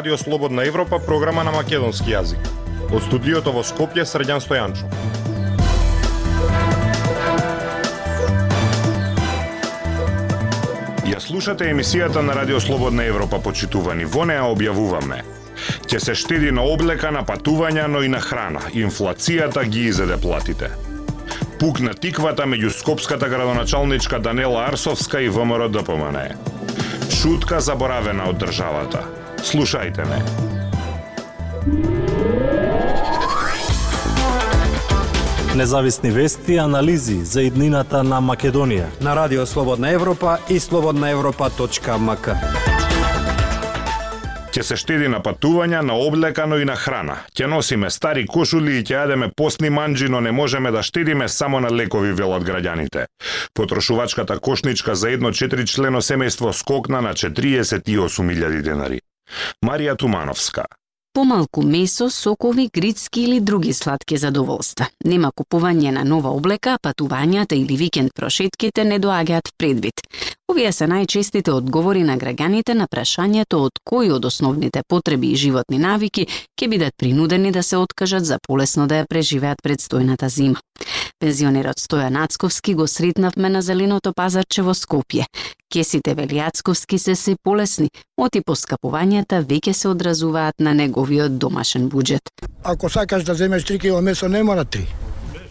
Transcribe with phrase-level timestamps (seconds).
[0.00, 2.46] Радио Слободна Европа, програма на македонски јазик.
[2.88, 4.86] Од студиото во Скопје, Срđан Стојанчо.
[11.04, 14.08] Ја слушате емисијата на Радио Слободна Европа, почитувани.
[14.08, 15.20] Во неа објавуваме
[15.84, 18.64] Ќе се штеди на облека, на патувања, но и на храна.
[18.72, 20.72] Инфлацијата ги изеде платите.
[21.60, 26.24] Пукна тиквата меѓу Скопската градоначалничка Данела Арсовска и ВМРО ДПМН.
[27.20, 29.19] Шутка заборавена од државата.
[29.42, 30.22] Слушајте ме.
[35.56, 38.86] Независни вести и анализи за иднината на Македонија.
[39.00, 42.28] На Радио Слободна Европа и слободнаевропа.мк.
[44.50, 47.18] Ќе се штеди на патувања, на облека, но и на храна.
[47.34, 51.60] Ќе носиме стари кошули и ќе јадеме постни манџи, но не можеме да штедиме само
[51.60, 53.06] на лекови, велат граѓаните.
[53.54, 59.00] Потрошувачката кошничка за едно четиричлено семејство скокна на 48.000 денари.
[59.66, 60.66] Марија Тумановска
[61.20, 64.86] помалку месо, сокови, грицки или други сладки задоволства.
[65.04, 70.00] Нема купување на нова облека, патувањата или викенд прошетките не доаѓаат предвид.
[70.50, 75.78] Овие се најчестите одговори на граѓаните на прашањето од кои од основните потреби и животни
[75.78, 76.26] навики
[76.58, 80.58] ќе бидат принудени да се откажат за полесно да ја преживеат предстојната зима.
[81.20, 85.26] Пензионерот Стојан Ацковски го сретнавме на зеленото пазарче во Скопје.
[85.68, 92.32] Кесите Велијацковски се се полесни, оти поскапувањата веќе се одразуваат на неговиот домашен буџет.
[92.64, 94.86] Ако сакаш да земеш 3 кило месо, не мора 3.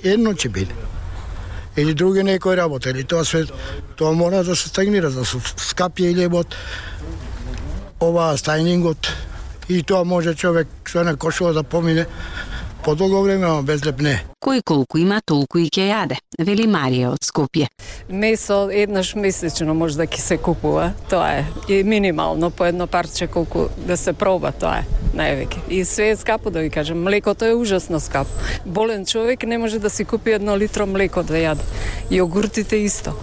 [0.03, 0.73] Едно ќе биде.
[1.78, 3.45] Или други некој работа, или тоа све,
[3.95, 6.58] тоа мора да се стагнира, да се скапје или лебот,
[8.02, 9.14] ова стајнингот,
[9.70, 12.08] и тоа може човек со на кошува да помине
[12.83, 14.16] подолго време, ама без леп не.
[14.44, 17.67] Кој колку има, толку и ќе јаде, вели Марија од Скопје.
[18.09, 21.45] Месо еднаш месечно може да ќе се купува, тоа е.
[21.68, 25.66] И минимално по едно парче колку да се проба, тоа е највеќе.
[25.69, 28.31] И све е скапо да ви кажам, млекото е ужасно скапо.
[28.66, 31.63] Болен човек не може да си купи едно литро млеко да јаде.
[32.12, 33.13] Јогуртите исто.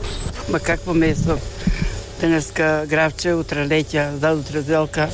[0.51, 1.39] Ма какво месо?
[2.21, 5.09] Денеска гравче, утре леќа, утре зелка.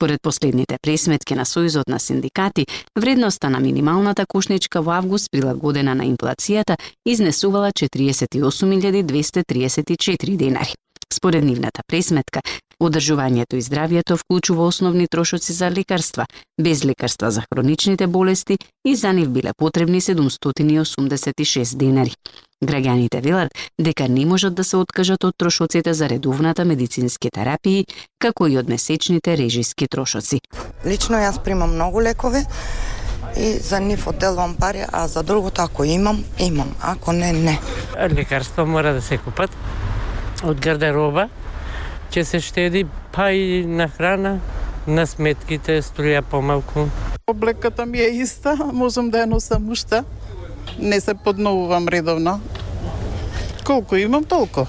[0.00, 2.64] Според последните пресметки на Сојузот на синдикати,
[2.96, 10.74] вредноста на минималната кошничка во август прилагодена на инфлацијата изнесувала 48.234 денари.
[11.12, 12.40] Според нивната пресметка,
[12.80, 16.26] Одржувањето и здравјето вклучува основни трошоци за лекарства,
[16.60, 22.14] без лекарства за хроничните болести и за нив биле потребни 786 денари.
[22.60, 27.86] Граѓаните велат дека не можат да се откажат од трошоците за редовната медицински терапии,
[28.20, 30.42] како и од месечните режиски трошоци.
[30.84, 32.44] Лично јас примам многу лекови
[33.36, 37.58] и за нив одделувам пари, а за другото ако имам, имам, ако не, не.
[38.12, 39.56] Лекарства мора да се купат
[40.44, 41.30] од гардероба,
[42.12, 44.36] ќе се штеди, па и на храна,
[44.86, 46.90] на сметките струја помалку.
[47.30, 50.04] Облеката ми е иста, можам да ја носам уште.
[50.78, 52.40] Не се подновувам редовно.
[53.66, 54.66] Колку имам, толку.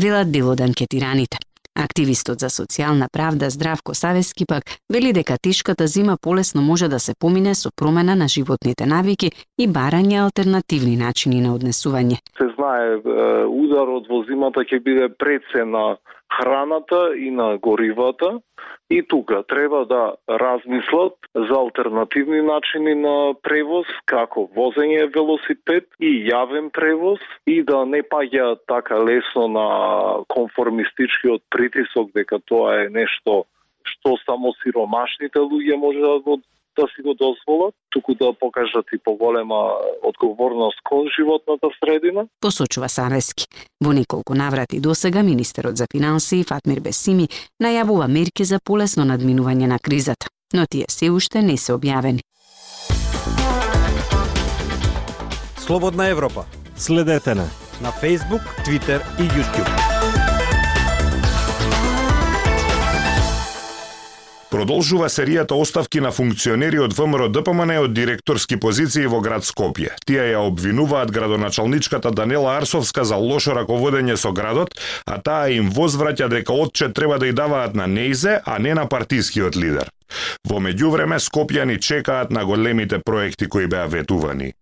[0.00, 1.38] Велат дел од анкетираните.
[1.74, 7.14] Активистот за социјална правда Здравко Савески пак вели дека тешката зима полесно може да се
[7.18, 12.18] помине со промена на животните навики и барање алтернативни начини на однесување.
[12.38, 15.96] Се знае, ударот во зимата ќе биде пред на
[16.32, 18.40] храната и на горивата.
[18.90, 26.70] И тука треба да размислат за алтернативни начини на превоз, како возење велосипед и јавен
[26.70, 29.68] превоз и да не паѓа така лесно на
[30.28, 33.44] конформистичкиот притисок дека тоа е нешто
[33.84, 36.38] што само сиромашните луѓе може да го
[36.78, 39.60] да си го дозволат, туку да покажат и поголема
[40.02, 42.26] одговорност кон животната средина.
[42.40, 43.46] Посочува Савески.
[43.84, 47.28] Во неколку наврати досега министерот за финансии Фатмир Бесими
[47.62, 52.20] најавува мерки за полесно надминување на кризата, но тие се уште не се објавени.
[55.58, 56.44] Слободна Европа.
[56.76, 57.46] Следете на
[57.80, 59.93] на Facebook, Twitter и YouTube.
[64.54, 69.96] Продолжува серијата оставки на функционери од ВМРО ДПМН од директорски позиции во град Скопје.
[70.06, 74.76] Тие ја обвинуваат градоначалничката Данела Арсовска за лошо раководење со градот,
[75.10, 78.86] а таа им возвраќа дека отчет треба да ја даваат на нејзе, а не на
[78.86, 79.90] партискиот лидер.
[80.46, 84.52] Во меѓувреме Скопјани чекаат на големите проекти кои беа ветувани.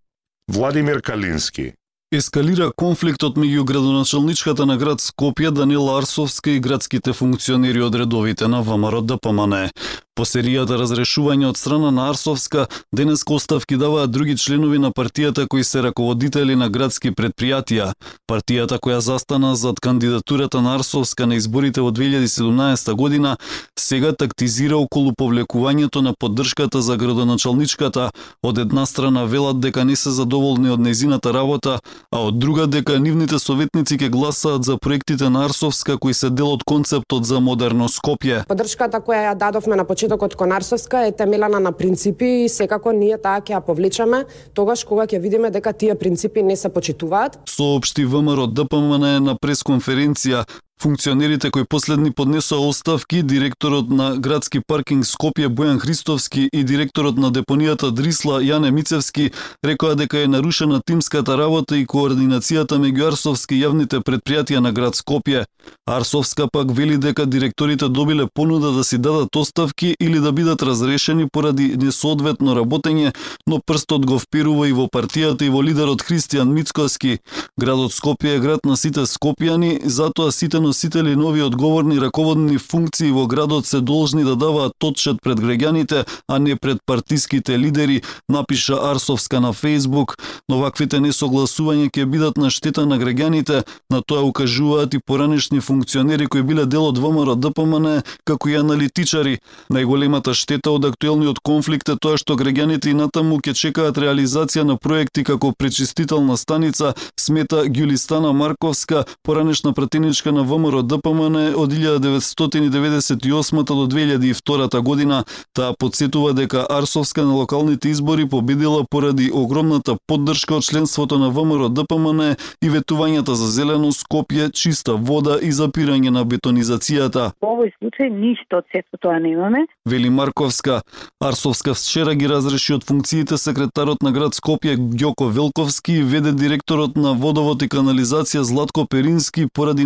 [0.49, 1.75] Владимир Калински
[2.13, 8.61] Ескалира конфликтот меѓу градоначалничката на град Скопје Данила Арсовска и градските функционери од редовите на
[8.61, 9.71] ВМРО да ДПМН.
[10.13, 15.65] По серијата разрешување од страна на Арсовска, денес оставки даваат други членови на партијата кои
[15.65, 17.95] се раководители на градски предпријатија.
[18.29, 23.37] Партијата која застана зад кандидатурата на Арсовска на изборите во 2017 година,
[23.79, 28.11] сега тактизира околу повлекувањето на поддршката за градоначалничката.
[28.43, 31.81] Од една страна велат дека не се задоволни од незината работа,
[32.11, 36.53] а од друга дека нивните советници ќе гласаат за проектите на Арсовска кои се дел
[36.53, 38.45] од концептот за модерно Скопје.
[38.45, 43.15] Поддршката која ја дадовме на почетокот кон Арсовска е темелена на принципи и секако ние
[43.23, 47.39] таа ќе ја повлечеме тогаш кога ќе видиме дека тие принципи не се почитуваат.
[47.47, 50.43] Соопшти ВМРО ДПМН на пресконференција
[50.83, 57.31] Функционерите кои последни поднесоа оставки, директорот на градски паркинг Скопје Бојан Христовски и директорот на
[57.31, 59.31] депонијата Дрисла Јане Мицевски
[59.65, 65.45] рекоа дека е нарушена тимската работа и координацијата меѓу Арсовски јавните предпријатија на град Скопје.
[65.87, 71.29] Арсовска пак вели дека директорите добиле понуда да си дадат оставки или да бидат разрешени
[71.33, 73.15] поради несоодветно работење,
[73.47, 77.19] но прстот го впирува и во партијата и во лидерот Христијан Мицковски.
[77.61, 83.27] Градот Скопје е град на сите скопјани, затоа сите носители нови одговорни раководни функции во
[83.27, 89.41] градот се должни да даваат отчет пред граѓаните, а не пред партиските лидери, напиша Арсовска
[89.41, 90.17] на Фейсбук,
[90.49, 96.27] но ваквите несогласувања ќе бидат на штета на граѓаните, на тоа укажуваат и поранешни функционери
[96.27, 99.39] кои биле дел од ВМРО ДПМН, како и аналитичари.
[99.69, 104.81] Најголемата штета од актуелниот конфликт е тоа што граѓаните и натаму ќе чекаат реализација на
[104.81, 113.87] проекти како пречистителна станица, смета Ѓулистана Марковска, поранешна пратеничка на ВМРО ДПМН од 1998 до
[113.87, 115.25] 2002 година.
[115.53, 121.69] Таа подсетува дека Арсовска на локалните избори победила поради огромната поддршка од членството на ВМРО
[121.69, 127.33] ДПМН и ветувањата за зелено Скопје, чиста вода и запирање на бетонизацијата.
[127.43, 129.67] Во овој случај ништо од сето тоа немаме.
[129.87, 130.83] Вели Марковска,
[131.21, 136.97] Арсовска вчера ги разреши од функциите секретарот на град Скопје Ѓоко Велковски и веде директорот
[136.97, 139.85] на водовод и канализација Златко Перински поради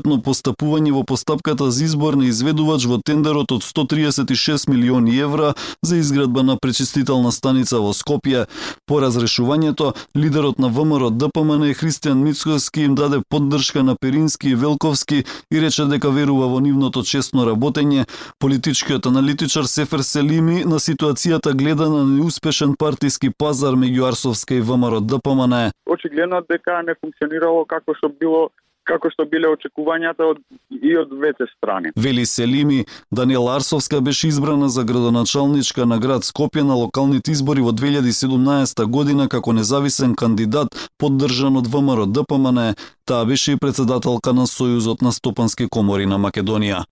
[0.00, 5.96] несоодветно постапување во постапката за избор на изведувач во тендерот од 136 милиони евра за
[5.96, 8.46] изградба на пречистителна станица во Скопје.
[8.86, 15.24] По разрешувањето, лидерот на ВМРО ДПМН Христијан Мицковски им даде поддршка на Перински и Велковски
[15.50, 18.06] и рече дека верува во нивното честно работење.
[18.38, 25.00] Политичкиот аналитичар Сефер Селими на ситуацијата гледа на неуспешен партиски пазар меѓу Арсовска и ВМРО
[25.00, 25.72] ДПМН.
[25.86, 28.50] Очигледно дека не функционирало како што било
[28.90, 30.40] како што биле очекувањата од,
[30.70, 31.92] и од двете страни.
[31.96, 37.72] Вели Селими, Даниела Арсовска беше избрана за градоначалничка на град Скопје на локалните избори во
[37.72, 42.74] 2017 година како независен кандидат поддржан од ВМРО ДПМН.
[43.06, 46.84] Таа беше и председателка на Сојузот на стопански комори на Македонија.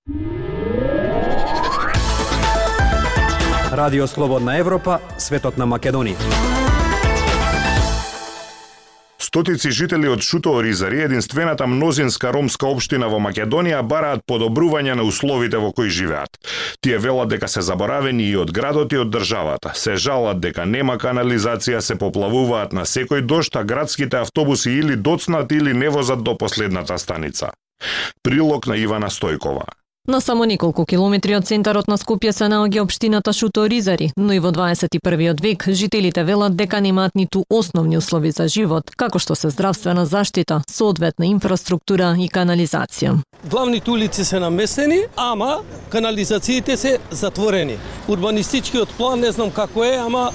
[3.73, 6.58] Радио Слободна Европа, светот на Македонија.
[9.29, 15.69] Стотици жители од Шутооризари, единствената мнозинска ромска општина во Македонија, бараат подобрување на условите во
[15.77, 16.39] кои живеат.
[16.81, 19.75] Тие велат дека се заборавени и од градот и од државата.
[19.77, 25.53] Се жалат дека нема канализација, се поплавуваат на секој дошт, а градските автобуси или доцнат
[25.53, 27.53] или не возат до последната станица.
[28.25, 29.69] Прилог на Ивана Стојкова.
[30.11, 34.49] На само неколку километри од центарот на Скопје се наоѓа општината Шуторизари, но и во
[34.57, 40.07] 21 век жителите велат дека немаат ниту основни услови за живот, како што се здравствена
[40.07, 43.19] заштита, соодветна инфраструктура и канализација.
[43.51, 45.61] Главните улици се наместени, ама
[45.93, 47.77] канализациите се затворени.
[48.09, 50.31] Урбанистичкиот план не знам како е, ама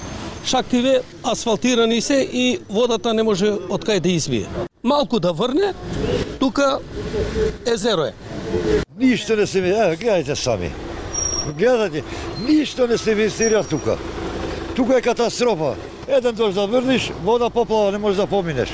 [0.45, 4.45] шактиве асфалтирани се и водата не може од кај да избие.
[4.83, 5.73] Малку да врне,
[6.39, 6.77] тука
[7.65, 8.32] езеро е.
[8.99, 9.69] Ништо не се ми...
[9.69, 10.71] Ево, гледайте сами.
[11.57, 12.03] Гледате,
[12.47, 13.97] ништо не се инвестира тука.
[14.75, 15.75] Тука е катастрофа.
[16.07, 18.69] Еден дожд да врниш, вода поплава, не можеш да поминеш.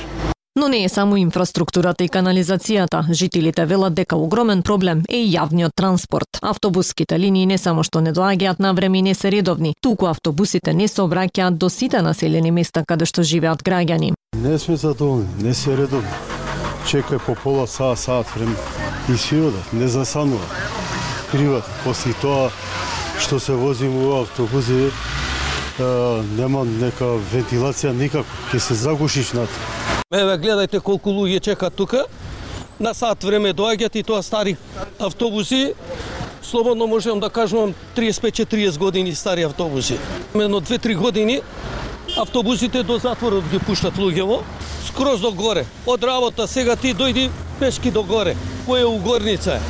[0.56, 3.12] Но не е само инфраструктурата и канализацијата.
[3.12, 6.26] Жителите велат дека огромен проблем е и јавниот транспорт.
[6.42, 10.74] Автобуските линии не само што не доаѓаат на време и не се редовни, туку автобусите
[10.74, 14.12] не се обраќаат до сите населени места каде што живеат граѓани.
[14.36, 16.39] Не сме задоволни, не се редовни.
[16.86, 18.56] Чекај по пола саа саат време
[19.08, 20.44] и си одат, не засанува.
[21.30, 22.50] Криват, после тоа
[23.20, 24.90] што се возим во автобуси,
[26.36, 29.48] нема нека вентилација никако, ќе се загушиш над.
[30.10, 32.04] Еве гледајте колку луѓе чекаат тука.
[32.80, 34.56] На сат време доаѓаат и тоа стари
[34.98, 35.74] автобуси.
[36.42, 39.98] Слободно можам да кажувам 35-40 години стари автобуси.
[40.34, 41.40] Мено 2-3 години
[42.18, 44.40] автобусите до затворот ги пуштат луѓево,
[44.86, 45.64] скроз до горе.
[45.86, 48.36] Од работа сега ти дојди пешки до горе.
[48.66, 49.60] Кој е у горница?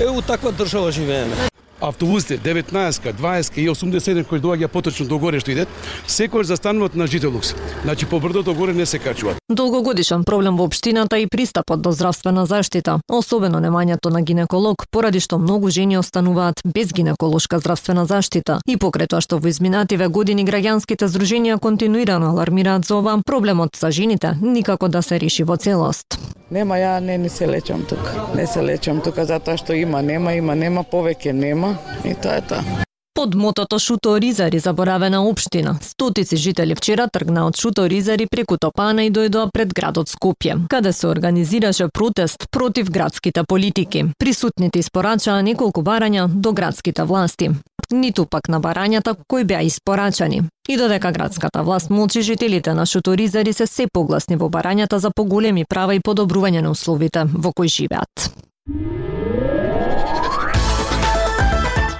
[0.00, 5.40] Е, у таква држава живееме автобусите 19-ка, 20-ка и 87 кои доаѓа поточно до горе
[5.40, 5.68] што идет,
[6.06, 7.54] секој застануваат на Жителукс.
[7.82, 9.38] Значи по брдото горе не се качуваат.
[9.48, 15.38] Долгогодишен проблем во општината и пристапот до здравствена заштита, особено немањето на гинеколог, поради што
[15.38, 18.60] многу жени остануваат без гинеколошка здравствена заштита.
[18.66, 23.90] И покрај тоа што во изминативе години граѓанските здруженија континуирано алармираат за ова, проблемот со
[23.90, 26.23] жените никако да се реши во целост.
[26.50, 28.28] Нема, ја не, не се лечам тука.
[28.36, 32.42] Не се лечам тука затоа што има, нема, има, нема, повеќе нема и тоа е
[32.48, 32.84] тоа.
[33.14, 39.04] Под мотото Шуто Ризари заборавена општина, стотици жители вчера тргна од Шуто Ризари преку Топана
[39.06, 44.04] и дојдоа пред градот Скопје, каде се организираше протест против градските политики.
[44.18, 47.50] Присутните испорачаа неколку барања до градските власти,
[47.92, 50.42] ниту пак на барањата кои беа испорачани.
[50.68, 55.10] И додека градската власт молчи, жителите на Шуто Ризари се се погласни во барањата за
[55.10, 58.30] поголеми права и подобрување на условите во кои живеат.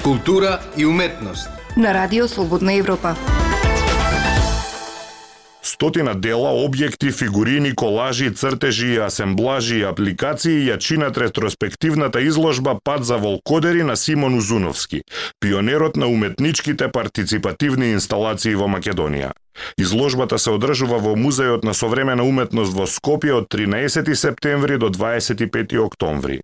[0.03, 1.49] Култура и уметност.
[1.77, 3.17] На Радио Слободна Европа.
[5.75, 13.17] Стотина дела, објекти, фигурини, колажи, цртежи, асемблажи и апликации ја чинат ретроспективната изложба Пат за
[13.19, 15.03] волкодери на Симон Узуновски,
[15.41, 19.33] пионерот на уметничките партиципативни инсталации во Македонија.
[19.79, 25.79] Изложбата се одржува во Музејот на современа уметност во Скопје од 13 септември до 25
[25.83, 26.43] октомври.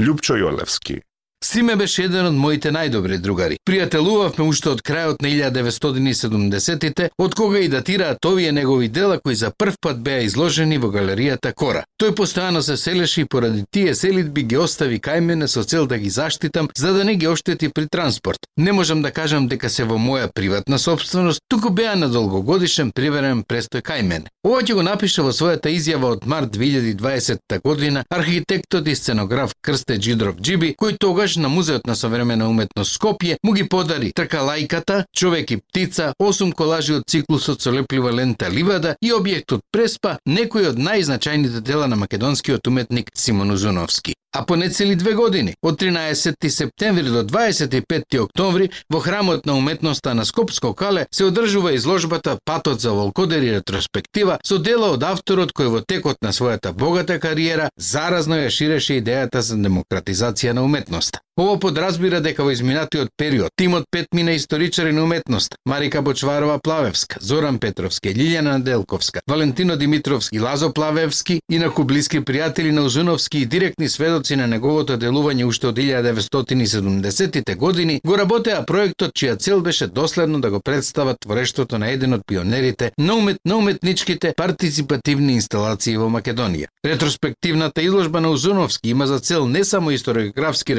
[0.00, 1.04] Лјупчо Јолевски
[1.46, 3.56] Симе беше еден од моите најдобри другари.
[3.68, 9.52] Пријателувавме уште од крајот на 1970-тите, од кога и датираат овие негови дела кои за
[9.54, 11.84] прв пат беа изложени во галеријата Кора.
[12.02, 15.98] Тој постојано се селеше и поради тие селитби ги остави кај мене со цел да
[15.98, 18.40] ги заштитам, за да не ги оштети при транспорт.
[18.56, 23.44] Не можам да кажам дека се во моја приватна собственост, туку беа на долгогодишен приверен
[23.44, 24.26] престој кај мене.
[24.42, 29.98] Ова ќе го напише во својата изјава од март 2020 година архитектот и сценограф Крсте
[29.98, 35.50] Джидров Джиби, кој тогаш на Музеот на современа уметност Скопје му ги подари тркалајката, човек
[35.50, 40.78] и птица, осум колажи од циклусот со леплива лента Ливада и објектот Преспа, некои од
[40.78, 44.16] најзначајните дела на македонскиот уметник Симон Узуновски.
[44.36, 50.14] А по нецели две години, од 13 септември до 25 октомври, во Храмот на уметноста
[50.14, 55.72] на Скопско кале се одржува изложбата Патот за волкодери ретроспектива со дела од авторот кој
[55.72, 61.25] во текот на својата богата кариера заразно ја ширеше идејата за демократизација на уметноста.
[61.38, 67.58] Ово подразбира дека во изминатиот период тимот петмина историчари на уметност Марика Бочварова Плавевска, Зоран
[67.58, 73.88] Петровски, Лилјана Делковска, Валентино Димитровски, Лазо Плавевски и на блиски пријатели на Узуновски и директни
[73.88, 80.40] сведоци на неговото делување уште од 1970-тите години, го работеа проектот чија цел беше доследно
[80.40, 86.08] да го представат творештвото на еден од пионерите на, умет, на уметничките партиципативни инсталации во
[86.08, 86.72] Македонија.
[86.86, 90.76] Ретроспективната изложба на Узуновски има за цел не само историографски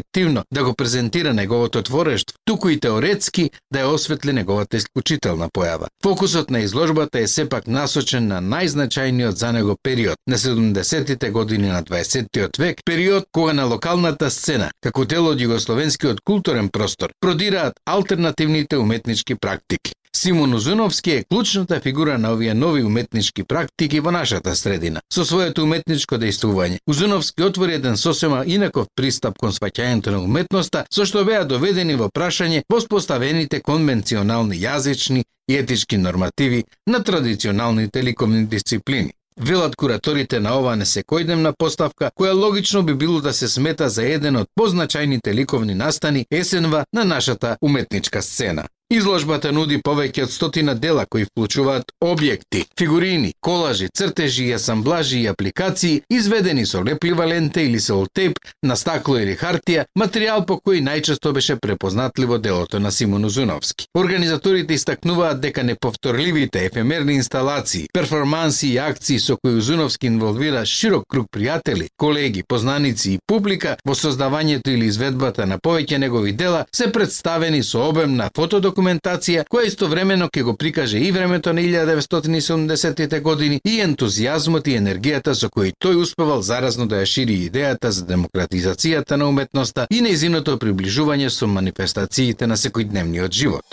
[0.00, 5.88] ефективно да го презентира неговото творештво, туку и теоретски да ја осветли неговата исклучителна појава.
[6.02, 11.82] Фокусот на изложбата е сепак насочен на најзначајниот за него период на 70-тите години на
[11.82, 18.76] 20-тиот век, период кога на локалната сцена, како дел од југословенскиот културен простор, продираат алтернативните
[18.76, 19.92] уметнички практики.
[20.16, 25.00] Симон Узуновски е клучната фигура на овие нови уметнички практики во нашата средина.
[25.12, 31.06] Со своето уметничко дејствување, Узуновски отвори еден сосема инаков пристап кон сваќањето на уметноста, со
[31.06, 39.12] што беа доведени во прашање воспоставените конвенционални јазични и етички нормативи на традиционалните ликовни дисциплини.
[39.40, 44.36] Велат кураторите на ова несекојдневна поставка, која логично би било да се смета за еден
[44.36, 48.66] од позначајните ликовни настани есенва на нашата уметничка сцена.
[48.90, 56.00] Изложбата нуди повеќе од стотина дела кои вклучуваат објекти, фигурини, колажи, цртежи, асамблажи и апликации
[56.10, 61.54] изведени со леплива лента или селотеп, на стакло или хартија, материјал по кој најчесто беше
[61.56, 63.86] препознатливо делото на Симон Узуновски.
[63.94, 71.30] Организаторите истакнуваат дека неповторливите ефемерни инсталации, перформанси и акции со кои Узуновски инволвира широк круг
[71.30, 77.62] пријатели, колеги, познаници и публика во создавањето или изведбата на повеќе негови дела се представени
[77.62, 83.60] со обем на фотодокументација документација која истовремено ќе го прикаже и времето на 1970-тите години
[83.64, 89.16] и ентузијазмот и енергијата со кој тој успевал заразно да ја шири идејата за демократизацијата
[89.16, 93.64] на уметноста и неизиното приближување со манифестациите на секојдневниот живот.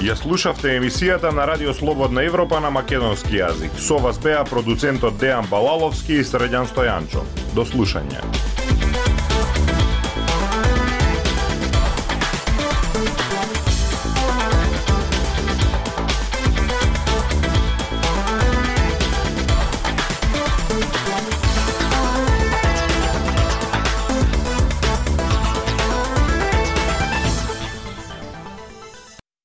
[0.00, 3.76] Ја слушавте емисијата на Радио Слободна Европа на македонски јазик.
[3.76, 7.26] Со вас беа продуцентот Дејан Балаловски и Средјан Стојанчо.
[7.54, 8.24] До слушање.